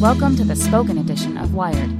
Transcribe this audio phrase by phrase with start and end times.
[0.00, 1.90] Welcome to the spoken edition of Wired.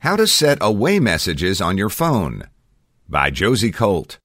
[0.00, 2.44] How to set away messages on your phone
[3.08, 4.18] by Josie Colt.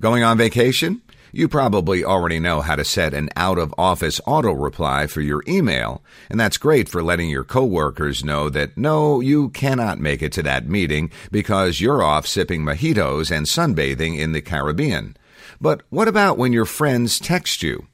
[0.00, 1.02] Going on vacation?
[1.32, 5.42] You probably already know how to set an out of office auto reply for your
[5.48, 10.32] email, and that's great for letting your coworkers know that no, you cannot make it
[10.32, 15.16] to that meeting because you're off sipping mojitos and sunbathing in the Caribbean.
[15.60, 17.88] But what about when your friends text you?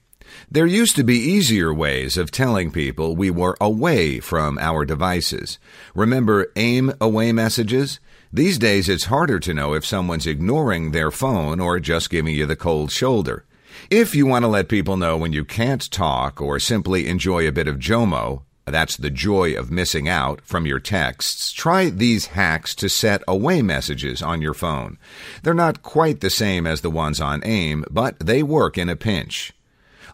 [0.50, 5.58] There used to be easier ways of telling people we were away from our devices.
[5.94, 8.00] Remember AIM away messages?
[8.32, 12.46] These days it's harder to know if someone's ignoring their phone or just giving you
[12.46, 13.44] the cold shoulder.
[13.90, 17.52] If you want to let people know when you can't talk or simply enjoy a
[17.52, 21.52] bit of JOMO, that's the joy of missing out from your texts.
[21.52, 24.98] Try these hacks to set away messages on your phone.
[25.42, 28.96] They're not quite the same as the ones on AIM, but they work in a
[28.96, 29.52] pinch.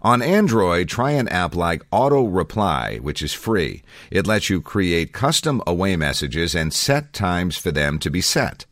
[0.03, 3.83] On Android, try an app like Auto Reply, which is free.
[4.11, 8.65] It lets you create custom away messages and set times for them to be set.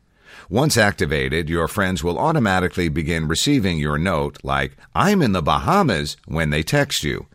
[0.48, 6.16] Once activated, your friends will automatically begin receiving your note like, I'm in the Bahamas,
[6.26, 7.26] when they text you.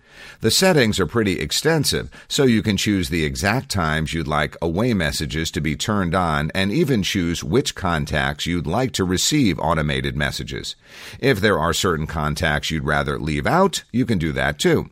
[0.41, 4.93] The settings are pretty extensive, so you can choose the exact times you'd like away
[4.93, 10.15] messages to be turned on and even choose which contacts you'd like to receive automated
[10.15, 10.75] messages.
[11.19, 14.89] If there are certain contacts you'd rather leave out, you can do that too.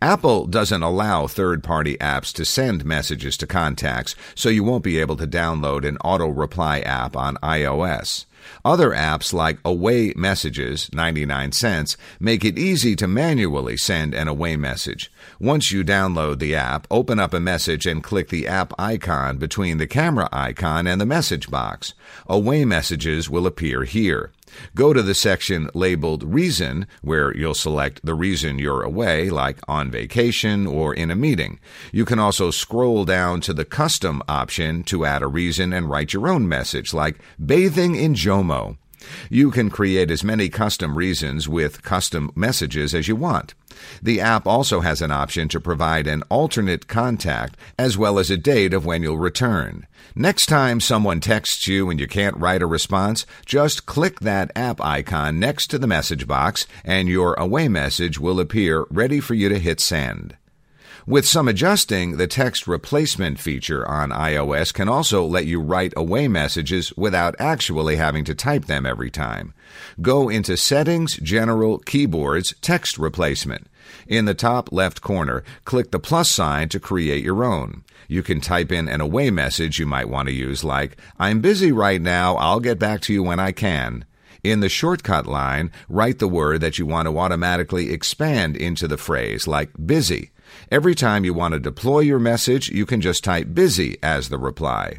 [0.00, 4.98] Apple doesn't allow third party apps to send messages to contacts, so you won't be
[4.98, 8.26] able to download an auto reply app on iOS.
[8.64, 14.56] Other apps like Away Messages, 99 cents, make it easy to manually send an away
[14.56, 15.12] message.
[15.40, 19.78] Once you download the app, open up a message and click the app icon between
[19.78, 21.94] the camera icon and the message box.
[22.28, 24.32] Away messages will appear here.
[24.74, 29.90] Go to the section labeled Reason, where you'll select the reason you're away, like on
[29.90, 31.58] vacation or in a meeting.
[31.92, 36.12] You can also scroll down to the Custom option to add a reason and write
[36.12, 38.76] your own message, like bathing in Jomo.
[39.30, 43.54] You can create as many custom reasons with custom messages as you want.
[44.02, 48.36] The app also has an option to provide an alternate contact as well as a
[48.36, 49.86] date of when you'll return.
[50.14, 54.80] Next time someone texts you and you can't write a response, just click that app
[54.80, 59.48] icon next to the message box and your away message will appear ready for you
[59.48, 60.36] to hit send.
[61.08, 66.26] With some adjusting, the text replacement feature on iOS can also let you write away
[66.26, 69.54] messages without actually having to type them every time.
[70.02, 73.68] Go into Settings, General, Keyboards, Text Replacement.
[74.08, 77.84] In the top left corner, click the plus sign to create your own.
[78.08, 81.70] You can type in an away message you might want to use like, I'm busy
[81.70, 84.06] right now, I'll get back to you when I can.
[84.42, 88.96] In the shortcut line, write the word that you want to automatically expand into the
[88.96, 90.32] phrase, like busy.
[90.70, 94.38] Every time you want to deploy your message, you can just type busy as the
[94.38, 94.98] reply.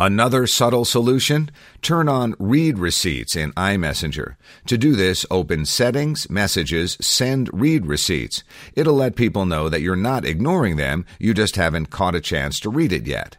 [0.00, 1.50] Another subtle solution?
[1.82, 4.36] Turn on read receipts in iMessenger.
[4.66, 8.44] To do this, open Settings, Messages, Send Read Receipts.
[8.74, 12.60] It'll let people know that you're not ignoring them, you just haven't caught a chance
[12.60, 13.38] to read it yet.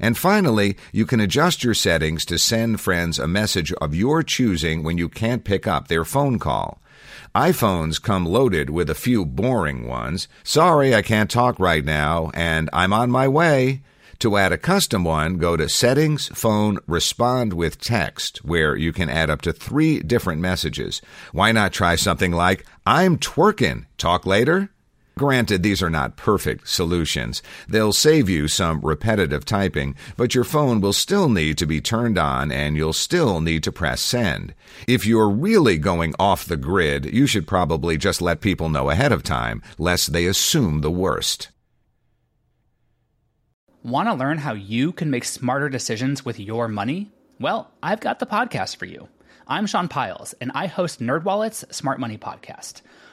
[0.00, 4.82] And finally, you can adjust your settings to send friends a message of your choosing
[4.82, 6.81] when you can't pick up their phone call.
[7.34, 10.28] iPhones come loaded with a few boring ones.
[10.44, 13.82] Sorry, I can't talk right now, and I'm on my way.
[14.20, 19.10] To add a custom one, go to Settings, Phone, Respond with Text, where you can
[19.10, 21.02] add up to three different messages.
[21.32, 24.70] Why not try something like, I'm twerking, talk later?
[25.16, 27.42] Granted, these are not perfect solutions.
[27.68, 32.18] They'll save you some repetitive typing, but your phone will still need to be turned
[32.18, 34.54] on and you'll still need to press send.
[34.88, 39.12] If you're really going off the grid, you should probably just let people know ahead
[39.12, 41.50] of time, lest they assume the worst.
[43.82, 47.12] Want to learn how you can make smarter decisions with your money?
[47.38, 49.08] Well, I've got the podcast for you.
[49.48, 52.80] I'm Sean Pyles, and I host NerdWallet's Smart Money Podcast.